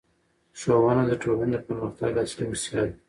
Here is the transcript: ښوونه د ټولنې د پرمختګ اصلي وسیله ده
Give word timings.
ښوونه 0.59 1.03
د 1.07 1.11
ټولنې 1.23 1.51
د 1.53 1.57
پرمختګ 1.67 2.11
اصلي 2.23 2.45
وسیله 2.51 2.83
ده 2.89 2.95